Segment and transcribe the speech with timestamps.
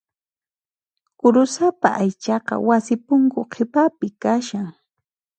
[1.19, 4.67] Kurusapa aychaqa wasi punku qhipapi kashan.